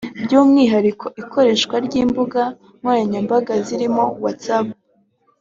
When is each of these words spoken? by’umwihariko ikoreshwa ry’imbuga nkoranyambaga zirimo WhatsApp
by’umwihariko 0.23 1.05
ikoreshwa 1.21 1.75
ry’imbuga 1.85 2.41
nkoranyambaga 2.79 3.51
zirimo 3.67 4.03
WhatsApp 4.23 4.67